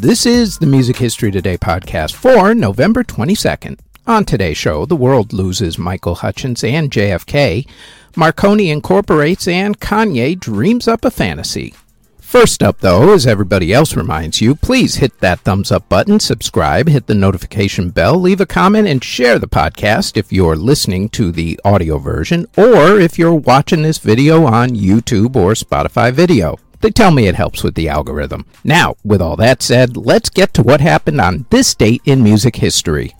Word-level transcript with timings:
This 0.00 0.26
is 0.26 0.58
the 0.58 0.66
Music 0.66 0.96
History 0.96 1.32
Today 1.32 1.58
podcast 1.58 2.14
for 2.14 2.54
November 2.54 3.02
22nd. 3.02 3.80
On 4.06 4.24
today's 4.24 4.56
show, 4.56 4.86
the 4.86 4.94
world 4.94 5.32
loses 5.32 5.76
Michael 5.76 6.14
Hutchence 6.14 6.62
and 6.62 6.88
JFK, 6.88 7.66
Marconi 8.14 8.70
incorporates, 8.70 9.48
and 9.48 9.80
Kanye 9.80 10.38
dreams 10.38 10.86
up 10.86 11.04
a 11.04 11.10
fantasy. 11.10 11.74
First 12.20 12.62
up, 12.62 12.78
though, 12.78 13.12
as 13.12 13.26
everybody 13.26 13.72
else 13.72 13.96
reminds 13.96 14.40
you, 14.40 14.54
please 14.54 14.94
hit 14.94 15.18
that 15.18 15.40
thumbs 15.40 15.72
up 15.72 15.88
button, 15.88 16.20
subscribe, 16.20 16.88
hit 16.88 17.08
the 17.08 17.14
notification 17.16 17.90
bell, 17.90 18.20
leave 18.20 18.40
a 18.40 18.46
comment, 18.46 18.86
and 18.86 19.02
share 19.02 19.40
the 19.40 19.48
podcast 19.48 20.16
if 20.16 20.32
you're 20.32 20.54
listening 20.54 21.08
to 21.08 21.32
the 21.32 21.58
audio 21.64 21.98
version 21.98 22.46
or 22.56 23.00
if 23.00 23.18
you're 23.18 23.34
watching 23.34 23.82
this 23.82 23.98
video 23.98 24.44
on 24.44 24.68
YouTube 24.76 25.34
or 25.34 25.54
Spotify 25.54 26.12
video. 26.12 26.56
They 26.80 26.90
tell 26.90 27.10
me 27.10 27.26
it 27.26 27.34
helps 27.34 27.64
with 27.64 27.74
the 27.74 27.88
algorithm. 27.88 28.46
Now, 28.62 28.96
with 29.04 29.20
all 29.20 29.36
that 29.36 29.62
said, 29.62 29.96
let's 29.96 30.30
get 30.30 30.54
to 30.54 30.62
what 30.62 30.80
happened 30.80 31.20
on 31.20 31.46
this 31.50 31.74
date 31.74 32.02
in 32.04 32.22
music 32.22 32.56
history. 32.56 33.14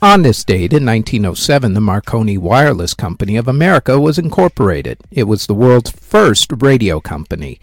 On 0.00 0.22
this 0.22 0.44
date 0.44 0.72
in 0.72 0.86
1907, 0.86 1.72
the 1.72 1.80
Marconi 1.80 2.38
Wireless 2.38 2.94
Company 2.94 3.36
of 3.36 3.48
America 3.48 3.98
was 3.98 4.16
incorporated. 4.16 4.98
It 5.10 5.24
was 5.24 5.46
the 5.46 5.54
world's 5.54 5.90
first 5.90 6.52
radio 6.52 7.00
company. 7.00 7.58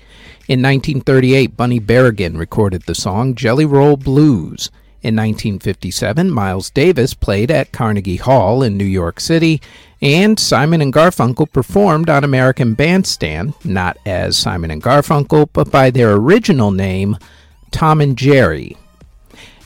In 0.48 0.62
1938, 0.62 1.56
Bunny 1.56 1.80
Berigan 1.80 2.38
recorded 2.38 2.84
the 2.84 2.94
song 2.94 3.36
Jelly 3.36 3.66
Roll 3.66 3.96
Blues. 3.96 4.70
In 5.02 5.16
1957, 5.16 6.30
Miles 6.30 6.70
Davis 6.72 7.14
played 7.14 7.50
at 7.52 7.72
Carnegie 7.72 8.18
Hall 8.18 8.62
in 8.64 8.76
New 8.76 8.84
York 8.84 9.20
City, 9.20 9.62
and 10.06 10.40
Simon 10.40 10.84
and 10.84 10.94
Garfunkel 10.94 11.52
performed 11.52 12.12
on 12.12 12.24
American 12.24 12.76
Bandstand, 12.76 13.56
not 13.64 13.98
as 14.06 14.38
Simon 14.38 14.70
and 14.70 14.84
Garfunkel, 14.84 15.50
but 15.52 15.72
by 15.72 15.90
their 15.90 16.14
original 16.14 16.70
name, 16.70 17.18
Tom 17.72 18.00
and 18.02 18.16
Jerry. 18.16 18.78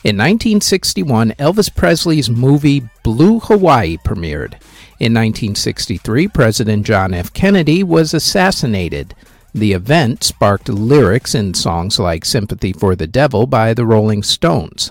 In 0.02 0.16
1961, 0.16 1.32
Elvis 1.32 1.74
Presley's 1.76 2.30
movie 2.30 2.88
Blue 3.02 3.38
Hawaii 3.40 3.98
premiered. 3.98 4.54
In 4.98 5.12
1963, 5.12 6.28
President 6.28 6.86
John 6.86 7.12
F. 7.12 7.30
Kennedy 7.34 7.82
was 7.82 8.14
assassinated. 8.14 9.14
The 9.52 9.74
event 9.74 10.24
sparked 10.24 10.70
lyrics 10.70 11.34
in 11.34 11.52
songs 11.52 11.98
like 11.98 12.24
Sympathy 12.24 12.72
for 12.72 12.96
the 12.96 13.06
Devil 13.06 13.46
by 13.46 13.74
the 13.74 13.84
Rolling 13.84 14.22
Stones. 14.22 14.90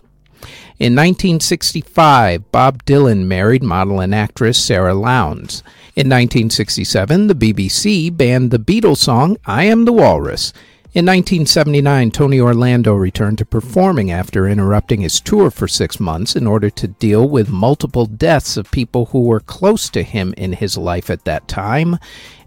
In 0.80 0.96
1965, 0.96 2.54
Bob 2.54 2.86
Dylan 2.86 3.26
married 3.26 3.62
model 3.62 4.00
and 4.00 4.16
actress 4.16 4.58
Sara 4.58 4.94
Lownds. 4.94 5.62
In 5.94 6.08
1967, 6.08 7.28
the 7.28 7.36
BBC 7.36 8.16
banned 8.16 8.52
the 8.52 8.60
Beatles 8.60 9.00
song 9.00 9.36
I 9.46 9.66
Am 9.66 9.84
the 9.84 9.92
Walrus. 9.92 10.54
In 10.94 11.06
1979, 11.06 12.12
Tony 12.12 12.40
Orlando 12.40 12.94
returned 12.94 13.40
to 13.40 13.46
performing 13.46 14.10
after 14.10 14.48
interrupting 14.48 15.02
his 15.02 15.20
tour 15.20 15.52
for 15.52 15.68
six 15.68 16.00
months 16.00 16.38
in 16.38 16.48
order 16.48 16.70
to 16.70 16.88
deal 16.88 17.28
with 17.28 17.50
multiple 17.50 18.06
deaths 18.06 18.56
of 18.56 18.72
people 18.72 19.08
who 19.08 19.24
were 19.24 19.42
close 19.42 19.90
to 19.90 20.02
him 20.02 20.34
in 20.38 20.54
his 20.54 20.78
life 20.78 21.10
at 21.10 21.26
that 21.26 21.50
time, 21.50 22.00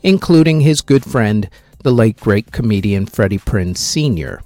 including 0.02 0.62
his 0.62 0.80
good 0.80 1.04
friend, 1.04 1.50
the 1.82 1.92
late 1.92 2.16
great 2.16 2.50
comedian 2.50 3.04
Freddie 3.04 3.36
Prinze 3.36 3.76
Sr. 3.76 4.40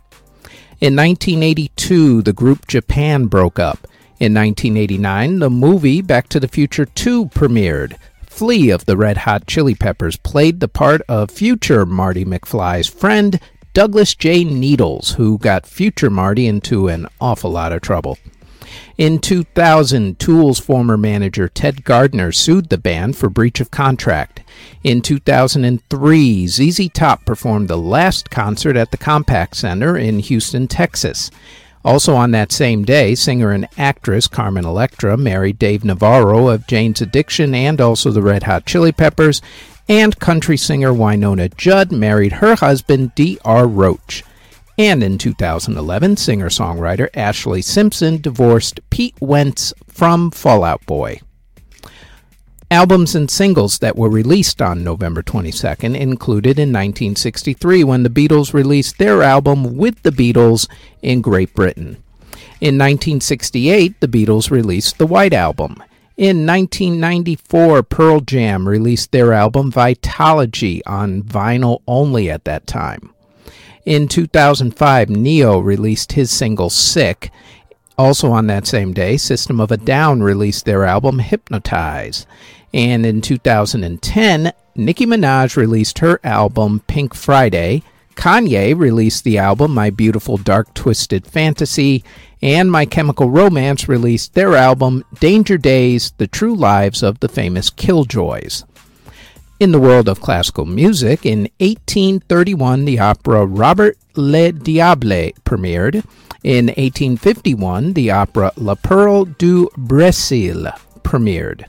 In 0.78 0.94
1982, 0.94 2.20
the 2.20 2.34
group 2.34 2.66
Japan 2.68 3.28
broke 3.28 3.58
up. 3.58 3.86
In 4.20 4.34
1989, 4.34 5.38
the 5.38 5.48
movie 5.48 6.02
Back 6.02 6.28
to 6.28 6.38
the 6.38 6.48
Future 6.48 6.84
2 6.84 7.26
premiered. 7.30 7.96
Flea 8.26 8.68
of 8.68 8.84
the 8.84 8.98
Red 8.98 9.16
Hot 9.16 9.46
Chili 9.46 9.74
Peppers 9.74 10.16
played 10.16 10.60
the 10.60 10.68
part 10.68 11.00
of 11.08 11.30
future 11.30 11.86
Marty 11.86 12.26
McFly's 12.26 12.88
friend, 12.88 13.40
Douglas 13.72 14.14
J. 14.14 14.44
Needles, 14.44 15.12
who 15.12 15.38
got 15.38 15.64
future 15.64 16.10
Marty 16.10 16.46
into 16.46 16.88
an 16.88 17.06
awful 17.22 17.52
lot 17.52 17.72
of 17.72 17.80
trouble. 17.80 18.18
In 18.98 19.18
2000, 19.18 20.18
Tool's 20.18 20.58
former 20.58 20.96
manager 20.96 21.48
Ted 21.48 21.84
Gardner 21.84 22.32
sued 22.32 22.68
the 22.68 22.78
band 22.78 23.16
for 23.16 23.28
breach 23.28 23.60
of 23.60 23.70
contract. 23.70 24.42
In 24.82 25.02
2003, 25.02 26.46
ZZ 26.46 26.88
Top 26.92 27.24
performed 27.24 27.68
the 27.68 27.76
last 27.76 28.30
concert 28.30 28.76
at 28.76 28.90
the 28.90 28.98
Compaq 28.98 29.54
Center 29.54 29.96
in 29.96 30.20
Houston, 30.20 30.66
Texas. 30.66 31.30
Also 31.84 32.16
on 32.16 32.32
that 32.32 32.50
same 32.50 32.84
day, 32.84 33.14
singer 33.14 33.52
and 33.52 33.68
actress 33.78 34.26
Carmen 34.26 34.64
Electra 34.64 35.16
married 35.16 35.56
Dave 35.56 35.84
Navarro 35.84 36.48
of 36.48 36.66
Jane's 36.66 37.00
Addiction 37.00 37.54
and 37.54 37.80
also 37.80 38.10
the 38.10 38.22
Red 38.22 38.42
Hot 38.42 38.66
Chili 38.66 38.90
Peppers, 38.90 39.40
and 39.88 40.18
country 40.18 40.56
singer 40.56 40.92
Wynonna 40.92 41.56
Judd 41.56 41.92
married 41.92 42.32
her 42.32 42.56
husband 42.56 43.14
D.R. 43.14 43.68
Roach. 43.68 44.24
And 44.78 45.02
in 45.02 45.16
2011, 45.16 46.18
singer 46.18 46.50
songwriter 46.50 47.10
Ashlee 47.12 47.64
Simpson 47.64 48.20
divorced 48.20 48.80
Pete 48.90 49.16
Wentz 49.20 49.72
from 49.88 50.30
Fall 50.30 50.64
Out 50.64 50.84
Boy. 50.84 51.20
Albums 52.70 53.14
and 53.14 53.30
singles 53.30 53.78
that 53.78 53.96
were 53.96 54.10
released 54.10 54.60
on 54.60 54.82
November 54.82 55.22
22nd 55.22 55.96
included 55.96 56.58
in 56.58 56.72
1963 56.72 57.84
when 57.84 58.02
the 58.02 58.10
Beatles 58.10 58.52
released 58.52 58.98
their 58.98 59.22
album 59.22 59.76
With 59.76 60.02
the 60.02 60.10
Beatles 60.10 60.68
in 61.00 61.20
Great 61.20 61.54
Britain. 61.54 62.02
In 62.60 62.76
1968, 62.76 64.00
the 64.00 64.08
Beatles 64.08 64.50
released 64.50 64.98
the 64.98 65.06
White 65.06 65.32
Album. 65.32 65.82
In 66.16 66.44
1994, 66.44 67.82
Pearl 67.84 68.20
Jam 68.20 68.68
released 68.68 69.12
their 69.12 69.32
album 69.32 69.70
Vitalogy 69.70 70.80
on 70.86 71.22
vinyl 71.22 71.82
only 71.86 72.30
at 72.30 72.44
that 72.44 72.66
time. 72.66 73.12
In 73.86 74.08
2005, 74.08 75.10
Ne-Yo 75.10 75.60
released 75.60 76.12
his 76.12 76.28
single 76.28 76.70
Sick. 76.70 77.30
Also 77.96 78.32
on 78.32 78.48
that 78.48 78.66
same 78.66 78.92
day, 78.92 79.16
System 79.16 79.60
of 79.60 79.70
a 79.70 79.76
Down 79.76 80.24
released 80.24 80.64
their 80.64 80.84
album 80.84 81.20
Hypnotize. 81.20 82.26
And 82.74 83.06
in 83.06 83.20
2010, 83.20 84.52
Nicki 84.74 85.06
Minaj 85.06 85.56
released 85.56 86.00
her 86.00 86.18
album 86.24 86.82
Pink 86.88 87.14
Friday. 87.14 87.84
Kanye 88.16 88.76
released 88.76 89.22
the 89.22 89.38
album 89.38 89.72
My 89.72 89.90
Beautiful 89.90 90.36
Dark 90.36 90.74
Twisted 90.74 91.24
Fantasy, 91.24 92.02
and 92.42 92.72
My 92.72 92.86
Chemical 92.86 93.30
Romance 93.30 93.88
released 93.88 94.34
their 94.34 94.56
album 94.56 95.04
Danger 95.20 95.58
Days 95.58 96.12
The 96.16 96.26
True 96.26 96.56
Lives 96.56 97.04
of 97.04 97.20
the 97.20 97.28
Famous 97.28 97.70
Killjoys. 97.70 98.64
In 99.58 99.72
the 99.72 99.80
world 99.80 100.06
of 100.06 100.20
classical 100.20 100.66
music, 100.66 101.24
in 101.24 101.48
1831, 101.60 102.84
the 102.84 102.98
opera 102.98 103.46
Robert 103.46 103.96
Le 104.14 104.52
Diable 104.52 105.32
premiered. 105.46 106.04
In 106.44 106.66
1851, 106.66 107.94
the 107.94 108.10
opera 108.10 108.52
La 108.58 108.74
Perle 108.74 109.24
du 109.24 109.70
Brésil 109.78 110.70
premiered. 111.02 111.64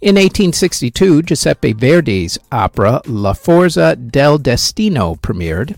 In 0.00 0.16
1862, 0.16 1.20
Giuseppe 1.20 1.74
Verdi's 1.74 2.38
opera 2.50 3.02
La 3.04 3.34
Forza 3.34 3.96
del 3.96 4.38
Destino 4.38 5.16
premiered. 5.16 5.76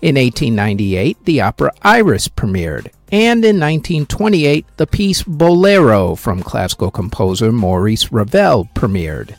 In 0.00 0.14
1898, 0.14 1.24
the 1.24 1.40
opera 1.40 1.72
Iris 1.82 2.28
premiered. 2.28 2.92
And 3.10 3.44
in 3.44 3.58
1928, 3.58 4.64
the 4.76 4.86
piece 4.86 5.24
Bolero 5.24 6.14
from 6.14 6.40
classical 6.40 6.92
composer 6.92 7.50
Maurice 7.50 8.12
Ravel 8.12 8.68
premiered. 8.76 9.34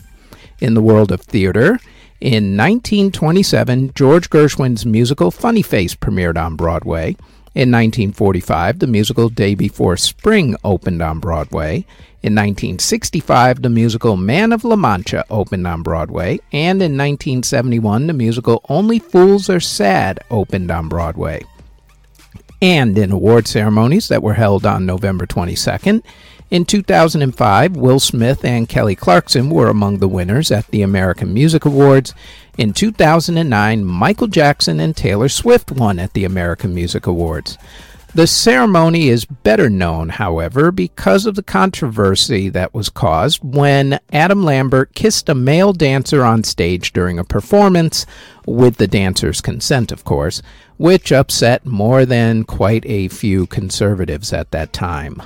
In 0.61 0.73
the 0.73 0.81
world 0.81 1.11
of 1.11 1.21
theater, 1.21 1.79
in 2.19 2.57
1927, 2.57 3.93
George 3.95 4.29
Gershwin's 4.29 4.85
musical 4.85 5.31
Funny 5.31 5.61
Face 5.61 5.95
premiered 5.95 6.37
on 6.37 6.57
Broadway. 6.57 7.15
In 7.55 7.71
1945, 7.71 8.79
the 8.79 8.87
musical 8.87 9.29
Day 9.29 9.55
Before 9.55 9.95
Spring 9.95 10.57
opened 10.63 11.01
on 11.01 11.19
Broadway. 11.19 11.85
In 12.21 12.35
1965, 12.35 13.61
the 13.61 13.69
musical 13.69 14.17
Man 14.17 14.51
of 14.51 14.65
La 14.65 14.75
Mancha 14.75 15.23
opened 15.29 15.65
on 15.65 15.81
Broadway. 15.81 16.39
And 16.51 16.81
in 16.81 16.97
1971, 16.97 18.07
the 18.07 18.13
musical 18.13 18.61
Only 18.67 18.99
Fools 18.99 19.49
Are 19.49 19.61
Sad 19.61 20.19
opened 20.29 20.69
on 20.69 20.89
Broadway. 20.89 21.43
And 22.61 22.97
in 22.97 23.13
award 23.13 23.47
ceremonies 23.47 24.09
that 24.09 24.21
were 24.21 24.33
held 24.33 24.65
on 24.65 24.85
November 24.85 25.25
22nd, 25.25 26.03
in 26.51 26.65
2005, 26.65 27.75
Will 27.75 27.99
Smith 27.99 28.43
and 28.43 28.67
Kelly 28.67 28.95
Clarkson 28.95 29.49
were 29.49 29.69
among 29.69 29.99
the 29.99 30.07
winners 30.07 30.51
at 30.51 30.67
the 30.67 30.81
American 30.81 31.33
Music 31.33 31.63
Awards. 31.65 32.13
In 32.57 32.73
2009, 32.73 33.85
Michael 33.85 34.27
Jackson 34.27 34.79
and 34.79 34.97
Taylor 34.97 35.29
Swift 35.29 35.71
won 35.71 35.99
at 35.99 36.13
the 36.13 36.25
American 36.25 36.73
Music 36.73 37.05
Awards. 37.05 37.57
The 38.15 38.25
ceremony 38.25 39.09
is 39.09 39.25
better 39.25 39.69
known, 39.69 40.09
however, 40.09 40.71
because 40.71 41.27
of 41.27 41.35
the 41.35 41.43
controversy 41.43 42.49
that 42.49 42.73
was 42.73 42.89
caused 42.89 43.43
when 43.43 43.99
Adam 44.11 44.43
Lambert 44.43 44.95
kissed 44.95 45.29
a 45.29 45.35
male 45.35 45.73
dancer 45.73 46.23
on 46.23 46.43
stage 46.43 46.91
during 46.91 47.19
a 47.19 47.23
performance, 47.23 48.07
with 48.47 48.77
the 48.77 48.87
dancer's 48.87 49.41
consent, 49.41 49.91
of 49.91 50.03
course, 50.03 50.41
which 50.77 51.11
upset 51.11 51.67
more 51.67 52.03
than 52.03 52.43
quite 52.43 52.83
a 52.87 53.09
few 53.09 53.45
conservatives 53.45 54.33
at 54.33 54.49
that 54.49 54.73
time. 54.73 55.21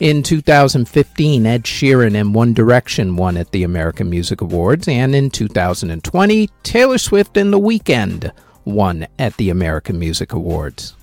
In 0.00 0.22
2015, 0.22 1.44
Ed 1.44 1.64
Sheeran 1.64 2.18
and 2.18 2.34
One 2.34 2.54
Direction 2.54 3.16
won 3.16 3.36
at 3.36 3.52
the 3.52 3.64
American 3.64 4.08
Music 4.08 4.40
Awards, 4.40 4.88
and 4.88 5.14
in 5.14 5.28
2020, 5.28 6.48
Taylor 6.62 6.96
Swift 6.96 7.36
and 7.36 7.52
The 7.52 7.60
Weeknd 7.60 8.32
won 8.64 9.06
at 9.18 9.36
the 9.36 9.50
American 9.50 9.98
Music 9.98 10.32
Awards. 10.32 10.94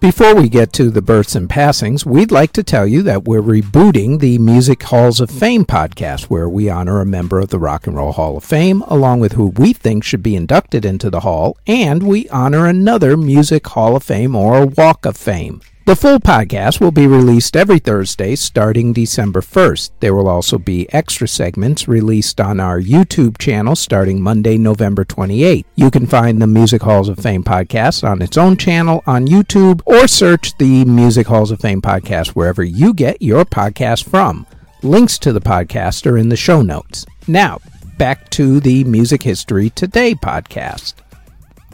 Before 0.00 0.34
we 0.34 0.48
get 0.48 0.72
to 0.72 0.88
the 0.90 1.02
births 1.02 1.34
and 1.34 1.48
passings, 1.48 2.06
we'd 2.06 2.32
like 2.32 2.54
to 2.54 2.62
tell 2.62 2.86
you 2.86 3.02
that 3.02 3.24
we're 3.24 3.42
rebooting 3.42 4.18
the 4.18 4.38
Music 4.38 4.82
Halls 4.82 5.20
of 5.20 5.30
Fame 5.30 5.66
podcast, 5.66 6.24
where 6.24 6.48
we 6.48 6.70
honor 6.70 7.02
a 7.02 7.06
member 7.06 7.38
of 7.38 7.50
the 7.50 7.58
Rock 7.58 7.86
and 7.86 7.94
Roll 7.94 8.12
Hall 8.12 8.38
of 8.38 8.44
Fame, 8.44 8.80
along 8.88 9.20
with 9.20 9.32
who 9.32 9.48
we 9.48 9.74
think 9.74 10.04
should 10.04 10.22
be 10.22 10.36
inducted 10.36 10.86
into 10.86 11.10
the 11.10 11.20
Hall, 11.20 11.58
and 11.66 12.02
we 12.02 12.30
honor 12.30 12.66
another 12.66 13.14
Music 13.14 13.66
Hall 13.66 13.94
of 13.94 14.02
Fame 14.02 14.34
or 14.34 14.64
Walk 14.64 15.04
of 15.04 15.18
Fame. 15.18 15.60
The 15.84 15.96
full 15.96 16.20
podcast 16.20 16.80
will 16.80 16.92
be 16.92 17.08
released 17.08 17.56
every 17.56 17.80
Thursday 17.80 18.36
starting 18.36 18.92
December 18.92 19.40
1st. 19.40 19.90
There 19.98 20.14
will 20.14 20.28
also 20.28 20.56
be 20.56 20.86
extra 20.94 21.26
segments 21.26 21.88
released 21.88 22.40
on 22.40 22.60
our 22.60 22.80
YouTube 22.80 23.36
channel 23.36 23.74
starting 23.74 24.22
Monday, 24.22 24.56
November 24.56 25.04
28th. 25.04 25.64
You 25.74 25.90
can 25.90 26.06
find 26.06 26.40
the 26.40 26.46
Music 26.46 26.82
Halls 26.82 27.08
of 27.08 27.18
Fame 27.18 27.42
podcast 27.42 28.08
on 28.08 28.22
its 28.22 28.36
own 28.36 28.56
channel 28.56 29.02
on 29.08 29.26
YouTube 29.26 29.82
or 29.84 30.06
search 30.06 30.56
the 30.58 30.84
Music 30.84 31.26
Halls 31.26 31.50
of 31.50 31.60
Fame 31.60 31.82
podcast 31.82 32.28
wherever 32.28 32.62
you 32.62 32.94
get 32.94 33.20
your 33.20 33.44
podcast 33.44 34.04
from. 34.04 34.46
Links 34.84 35.18
to 35.18 35.32
the 35.32 35.40
podcast 35.40 36.06
are 36.06 36.16
in 36.16 36.28
the 36.28 36.36
show 36.36 36.62
notes. 36.62 37.06
Now, 37.26 37.58
back 37.98 38.30
to 38.30 38.60
the 38.60 38.84
Music 38.84 39.24
History 39.24 39.70
Today 39.70 40.14
podcast. 40.14 41.01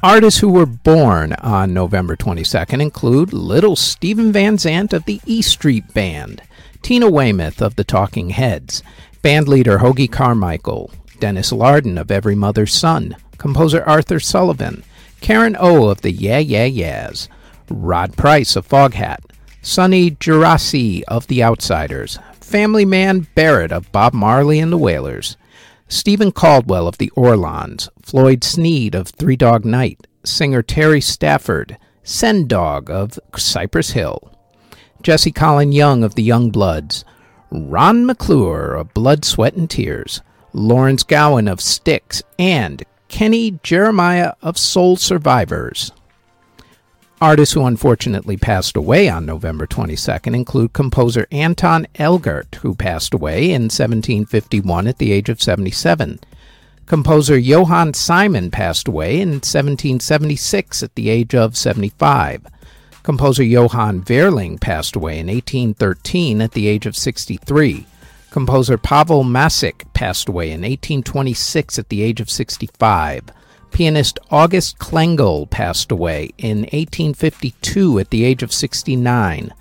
Artists 0.02 0.38
who 0.38 0.50
were 0.50 0.64
born 0.64 1.32
on 1.32 1.74
November 1.74 2.14
22nd 2.14 2.80
include 2.80 3.32
Little 3.32 3.74
Steven 3.74 4.30
Van 4.30 4.56
Zandt 4.56 4.92
of 4.92 5.04
the 5.06 5.20
E 5.26 5.42
Street 5.42 5.92
Band, 5.92 6.40
Tina 6.82 7.10
Weymouth 7.10 7.60
of 7.60 7.74
the 7.74 7.82
Talking 7.82 8.30
Heads, 8.30 8.84
bandleader 9.24 9.80
Hoagy 9.80 10.08
Carmichael, 10.08 10.92
Dennis 11.18 11.50
Larden 11.50 12.00
of 12.00 12.12
Every 12.12 12.36
Mother's 12.36 12.72
Son, 12.72 13.16
composer 13.38 13.82
Arthur 13.82 14.20
Sullivan, 14.20 14.84
Karen 15.20 15.56
O 15.58 15.88
of 15.88 16.02
the 16.02 16.12
Yeah 16.12 16.38
Yeah 16.38 16.66
Yeahs, 16.66 17.28
Rod 17.68 18.16
Price 18.16 18.54
of 18.54 18.68
Foghat, 18.68 19.18
Sonny 19.62 20.12
Geraci 20.12 21.02
of 21.08 21.26
The 21.26 21.42
Outsiders, 21.42 22.20
Family 22.34 22.84
Man 22.84 23.26
Barrett 23.34 23.72
of 23.72 23.90
Bob 23.90 24.14
Marley 24.14 24.60
and 24.60 24.70
the 24.70 24.78
Wailers, 24.78 25.36
Stephen 25.88 26.30
Caldwell 26.30 26.86
of 26.86 26.98
the 26.98 27.10
Orlons, 27.10 27.88
Floyd 28.02 28.44
Sneed 28.44 28.94
of 28.94 29.08
Three 29.08 29.36
Dog 29.36 29.64
Night, 29.64 30.06
singer 30.22 30.62
Terry 30.62 31.00
Stafford, 31.00 31.78
Sen 32.02 32.46
Dog 32.46 32.90
of 32.90 33.18
Cypress 33.36 33.92
Hill, 33.92 34.30
Jesse 35.02 35.32
Colin 35.32 35.72
Young 35.72 36.04
of 36.04 36.14
the 36.14 36.22
Young 36.22 36.50
Bloods, 36.50 37.06
Ron 37.50 38.04
McClure 38.04 38.74
of 38.74 38.92
Blood, 38.92 39.24
Sweat, 39.24 39.54
and 39.54 39.70
Tears, 39.70 40.20
Lawrence 40.52 41.02
Gowan 41.02 41.48
of 41.48 41.60
Styx, 41.60 42.22
and 42.38 42.84
Kenny 43.08 43.58
Jeremiah 43.62 44.34
of 44.42 44.58
Soul 44.58 44.96
Survivors. 44.96 45.90
Artists 47.20 47.54
who 47.54 47.64
unfortunately 47.64 48.36
passed 48.36 48.76
away 48.76 49.08
on 49.08 49.26
November 49.26 49.66
22nd 49.66 50.36
include 50.36 50.72
composer 50.72 51.26
Anton 51.32 51.88
Elgert, 51.96 52.54
who 52.62 52.76
passed 52.76 53.12
away 53.12 53.46
in 53.46 53.62
1751 53.62 54.86
at 54.86 54.98
the 54.98 55.10
age 55.10 55.28
of 55.28 55.42
77. 55.42 56.20
Composer 56.86 57.36
Johann 57.36 57.92
Simon 57.92 58.52
passed 58.52 58.86
away 58.86 59.20
in 59.20 59.30
1776 59.30 60.84
at 60.84 60.94
the 60.94 61.10
age 61.10 61.34
of 61.34 61.56
75. 61.56 62.46
Composer 63.02 63.42
Johann 63.42 64.02
Wehrling 64.02 64.60
passed 64.60 64.94
away 64.94 65.18
in 65.18 65.26
1813 65.26 66.40
at 66.40 66.52
the 66.52 66.68
age 66.68 66.86
of 66.86 66.96
63. 66.96 67.84
Composer 68.30 68.78
Pavel 68.78 69.24
Masik 69.24 69.92
passed 69.92 70.28
away 70.28 70.52
in 70.52 70.60
1826 70.60 71.80
at 71.80 71.88
the 71.88 72.00
age 72.02 72.20
of 72.20 72.30
65. 72.30 73.24
Pianist 73.70 74.18
August 74.30 74.78
Klengel 74.78 75.48
passed 75.48 75.92
away 75.92 76.30
in 76.38 76.58
1852 76.58 77.98
at 77.98 78.10
the 78.10 78.24
age 78.24 78.42
of 78.42 78.52
69. 78.52 79.52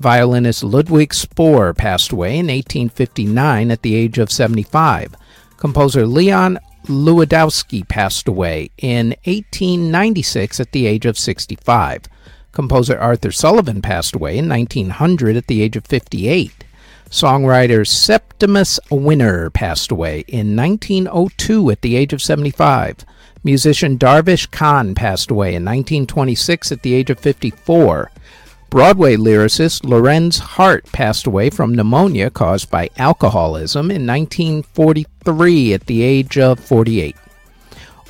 Violinist 0.00 0.64
Ludwig 0.64 1.14
Spohr 1.14 1.72
passed 1.72 2.12
away 2.12 2.38
in 2.38 2.46
1859 2.46 3.70
at 3.70 3.82
the 3.82 3.94
age 3.94 4.18
of 4.18 4.32
75. 4.32 5.14
Composer 5.56 6.06
Leon 6.06 6.58
Lewandowski 6.86 7.86
passed 7.86 8.26
away 8.26 8.70
in 8.78 9.10
1896 9.24 10.58
at 10.58 10.72
the 10.72 10.86
age 10.86 11.06
of 11.06 11.16
65. 11.16 12.02
Composer 12.50 12.98
Arthur 12.98 13.30
Sullivan 13.30 13.80
passed 13.80 14.14
away 14.14 14.36
in 14.36 14.48
1900 14.48 15.36
at 15.36 15.46
the 15.46 15.62
age 15.62 15.76
of 15.76 15.86
58. 15.86 16.64
Songwriter 17.08 17.86
Septimus 17.86 18.80
Winner 18.90 19.50
passed 19.50 19.92
away 19.92 20.24
in 20.26 20.56
1902 20.56 21.70
at 21.70 21.82
the 21.82 21.94
age 21.94 22.12
of 22.12 22.22
75. 22.22 23.04
Musician 23.44 23.98
Darvish 23.98 24.50
Khan 24.50 24.94
passed 24.94 25.30
away 25.30 25.48
in 25.48 25.64
1926 25.64 26.70
at 26.70 26.82
the 26.82 26.94
age 26.94 27.10
of 27.10 27.18
54. 27.18 28.10
Broadway 28.70 29.16
lyricist 29.16 29.84
Lorenz 29.84 30.38
Hart 30.38 30.86
passed 30.92 31.26
away 31.26 31.50
from 31.50 31.74
pneumonia 31.74 32.30
caused 32.30 32.70
by 32.70 32.88
alcoholism 32.96 33.90
in 33.90 34.06
1943 34.06 35.74
at 35.74 35.86
the 35.86 36.02
age 36.02 36.38
of 36.38 36.60
48. 36.60 37.16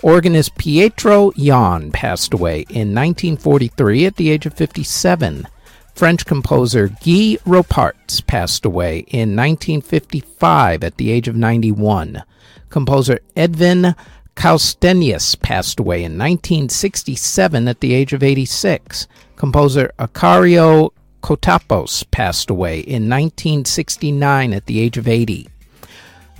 Organist 0.02 0.56
Pietro 0.56 1.32
Yon 1.36 1.92
passed 1.92 2.34
away 2.34 2.60
in 2.68 2.94
1943 2.94 4.06
at 4.06 4.16
the 4.16 4.30
age 4.30 4.46
of 4.46 4.54
57. 4.54 5.48
French 5.94 6.26
composer 6.26 6.88
Guy 6.88 7.38
Ropartz 7.46 8.26
passed 8.26 8.64
away 8.64 9.00
in 9.08 9.34
1955 9.34 10.84
at 10.84 10.96
the 10.96 11.10
age 11.10 11.28
of 11.28 11.36
91. 11.36 12.22
Composer 12.68 13.20
Edvin 13.36 13.94
Kallstenius 14.34 15.40
passed 15.40 15.78
away 15.78 15.98
in 15.98 16.18
1967 16.18 17.68
at 17.68 17.80
the 17.80 17.94
age 17.94 18.12
of 18.12 18.22
86. 18.22 19.06
Composer 19.36 19.92
Acario 19.98 20.90
Cotapos 21.22 22.04
passed 22.10 22.50
away 22.50 22.80
in 22.80 23.08
1969 23.08 24.52
at 24.52 24.66
the 24.66 24.80
age 24.80 24.98
of 24.98 25.06
80. 25.06 25.48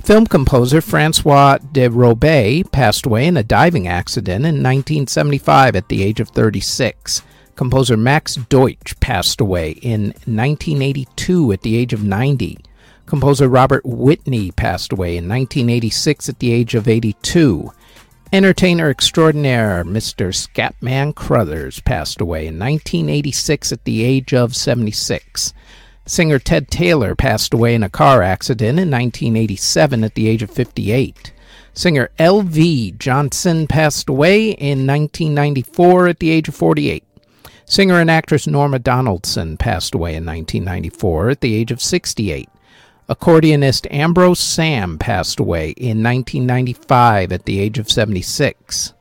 Film 0.03 0.27
composer 0.27 0.81
Francois 0.81 1.59
de 1.59 1.89
Roubaix 1.89 2.69
passed 2.73 3.07
away 3.07 3.29
in 3.29 3.37
a 3.37 3.45
diving 3.45 3.87
accident 3.87 4.45
in 4.45 4.57
1975 4.57 5.77
at 5.77 5.89
the 5.89 6.03
age 6.03 6.19
of 6.19 6.29
36. 6.31 7.23
Composer 7.55 7.97
Max 7.97 8.35
Deutsch 8.35 8.99
passed 8.99 9.41
away 9.41 9.73
in 9.83 10.07
1982 10.27 11.53
at 11.53 11.63
the 11.63 11.77
age 11.77 11.93
of 11.93 12.03
90. 12.03 12.59
Composer 13.07 13.49
Robert 13.49 13.85
Whitney 13.85 14.51
passed 14.51 14.93
away 14.93 15.17
in 15.17 15.29
1986 15.29 16.29
at 16.29 16.39
the 16.41 16.51
age 16.51 16.75
of 16.75 16.89
82. 16.89 17.71
Entertainer 18.35 18.89
extraordinaire 18.89 19.85
Mr. 19.85 20.33
Scatman 20.33 21.15
Crothers 21.15 21.81
passed 21.81 22.19
away 22.19 22.47
in 22.47 22.59
1986 22.59 23.73
at 23.73 23.85
the 23.85 24.03
age 24.03 24.33
of 24.33 24.57
76. 24.57 25.53
Singer 26.07 26.39
Ted 26.39 26.69
Taylor 26.69 27.15
passed 27.15 27.53
away 27.53 27.75
in 27.75 27.83
a 27.83 27.91
car 27.91 28.23
accident 28.23 28.79
in 28.79 28.91
1987 28.91 30.03
at 30.03 30.15
the 30.15 30.29
age 30.31 30.43
of 30.43 30.51
58. 30.51 31.35
Singer 31.75 32.09
L.V. 32.19 32.93
Johnson 32.93 33.67
passed 33.67 34.09
away 34.09 34.53
in 34.53 34.87
1994 34.87 36.09
at 36.09 36.19
the 36.19 36.31
age 36.31 36.49
of 36.49 36.55
48. 36.55 37.05
Singer 37.67 38.01
and 38.01 38.11
actress 38.11 38.47
Norma 38.47 38.79
Donaldson 38.79 39.59
passed 39.59 39.95
away 39.95 40.15
in 40.15 40.25
1994 40.25 41.29
at 41.29 41.43
the 41.43 41.55
age 41.55 41.71
of 41.71 41.83
68. 41.83 42.49
Accordionist 43.13 43.87
Ambrose 43.91 44.41
Sam 44.41 44.97
passed 44.97 45.39
away 45.39 45.73
in 45.73 46.03
1995 46.03 47.31
at 47.31 47.45
the 47.45 47.61
age 47.61 47.79
of 47.79 47.91
76. 47.91 48.95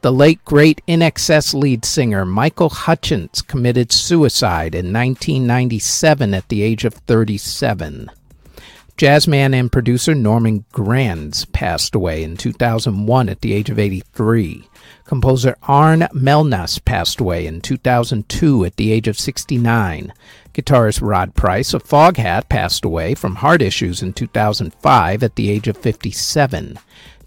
The 0.00 0.12
late 0.12 0.44
great 0.44 0.80
INXS 0.86 1.54
lead 1.54 1.84
singer 1.84 2.24
Michael 2.24 2.68
Hutchence 2.68 3.42
committed 3.42 3.90
suicide 3.90 4.76
in 4.76 4.92
1997 4.92 6.34
at 6.34 6.48
the 6.48 6.62
age 6.62 6.84
of 6.84 6.94
37. 6.94 8.08
Jazzman 8.98 9.54
and 9.54 9.70
producer 9.70 10.12
Norman 10.12 10.64
Granz 10.72 11.44
passed 11.44 11.94
away 11.94 12.24
in 12.24 12.36
2001 12.36 13.28
at 13.28 13.42
the 13.42 13.52
age 13.52 13.70
of 13.70 13.78
83. 13.78 14.68
Composer 15.04 15.56
Arne 15.62 16.08
Mellnäs 16.12 16.84
passed 16.84 17.20
away 17.20 17.46
in 17.46 17.60
2002 17.60 18.64
at 18.64 18.74
the 18.74 18.90
age 18.90 19.06
of 19.06 19.16
69. 19.16 20.12
Guitarist 20.52 21.00
Rod 21.00 21.36
Price 21.36 21.74
of 21.74 21.84
Foghat 21.84 22.48
passed 22.48 22.84
away 22.84 23.14
from 23.14 23.36
heart 23.36 23.62
issues 23.62 24.02
in 24.02 24.14
2005 24.14 25.22
at 25.22 25.36
the 25.36 25.48
age 25.48 25.68
of 25.68 25.76
57. 25.76 26.76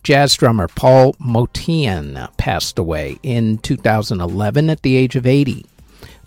Jazz 0.03 0.35
drummer 0.35 0.67
Paul 0.67 1.13
Motian 1.21 2.35
passed 2.35 2.79
away 2.79 3.17
in 3.23 3.59
2011 3.59 4.69
at 4.69 4.81
the 4.81 4.97
age 4.97 5.15
of 5.15 5.25
80. 5.25 5.65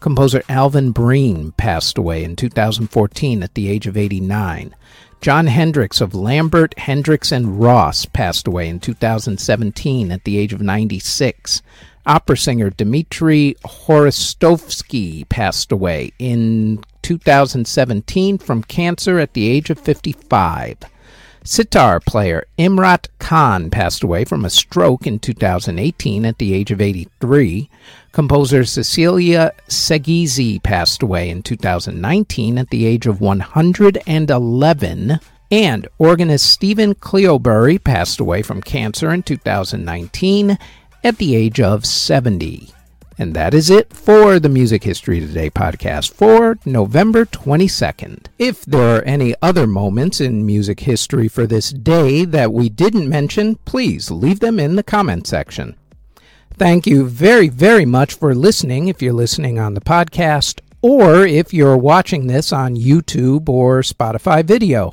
Composer 0.01 0.43
Alvin 0.49 0.91
Breen 0.91 1.53
passed 1.53 1.99
away 1.99 2.25
in 2.25 2.35
2014 2.35 3.43
at 3.43 3.55
the 3.55 3.69
age 3.69 3.87
of 3.87 3.99
89. 3.99 4.75
Jon 5.25 5.47
Hendricks 5.47 6.03
of 6.03 6.15
Lambert, 6.15 6.79
Hendricks, 6.79 7.33
and 7.33 7.59
Ross 7.59 8.05
passed 8.05 8.47
away 8.47 8.69
in 8.69 8.79
2017 8.79 10.13
at 10.13 10.23
the 10.25 10.37
age 10.37 10.53
of 10.53 10.61
96. 10.61 11.63
Opera 12.05 12.37
singer 12.37 12.69
Dmitry 12.69 13.57
Hvorostovsky 13.65 15.27
passed 15.31 15.73
away 15.73 16.13
in 16.19 16.85
2017 17.01 18.37
from 18.37 18.65
cancer 18.65 19.19
at 19.19 19.33
the 19.33 19.49
age 19.49 19.71
of 19.71 19.79
55. 19.79 20.77
Sitar 21.47 22.01
player 22.01 22.47
Imrat 22.59 23.09
Khan 23.19 23.69
passed 23.69 24.03
away 24.03 24.25
from 24.25 24.47
a 24.47 24.51
stroke 24.51 25.07
in 25.07 25.19
2018 25.19 26.25
at 26.25 26.39
the 26.39 26.55
age 26.55 26.71
of 26.71 26.81
83. 26.81 27.69
Composer 28.13 28.65
Cecilia 28.65 29.53
Seghizzi 29.69 30.63
passed 30.63 31.03
away 31.03 31.29
in 31.29 31.43
2019 31.43 32.57
at 32.57 32.71
the 32.71 32.87
age 32.87 33.07
of 33.07 33.21
111. 33.21 35.21
And 35.51 35.87
organist 35.99 36.51
Stephen 36.51 36.95
Cleobury 36.95 37.85
passed 37.85 38.21
away 38.21 38.41
from 38.41 38.63
cancer 38.63 39.13
in 39.13 39.23
2019 39.23 40.57
at 41.05 41.19
the 41.19 41.37
age 41.37 41.61
of 41.61 41.85
70. 41.85 42.73
And 43.17 43.33
that 43.35 43.55
is 43.55 43.71
it 43.71 43.93
for 43.93 44.41
the 44.41 44.49
Music 44.49 44.83
History 44.83 45.21
Today 45.21 45.49
podcast 45.49 46.13
for 46.13 46.59
November 46.65 47.25
22nd. 47.25 48.27
If 48.41 48.65
there 48.65 48.99
are 48.99 49.03
any 49.03 49.37
other 49.41 49.69
moments 49.69 50.21
in 50.21 50.45
music 50.45 50.81
history 50.81 51.29
for 51.29 51.47
this 51.47 51.71
day 51.71 52.25
that 52.25 52.53
we 52.53 52.69
didn't 52.69 53.09
mention, 53.09 53.55
please 53.65 54.11
leave 54.11 54.41
them 54.41 54.59
in 54.59 54.75
the 54.75 54.83
comment 54.83 55.29
section. 55.29 55.77
Thank 56.55 56.89
you 56.89 57.07
very, 57.07 57.49
very 57.49 57.85
much 57.85 58.15
for 58.15 58.35
listening 58.35 58.89
if 58.89 59.01
you're 59.01 59.13
listening 59.13 59.61
on 59.61 59.75
the 59.75 59.81
podcast 59.81 60.61
or 60.83 61.25
if 61.25 61.55
you're 61.55 61.77
watching 61.77 62.27
this 62.27 62.53
on 62.53 62.75
YouTube 62.75 63.49
or 63.49 63.83
Spotify 63.83 64.45
video. 64.45 64.93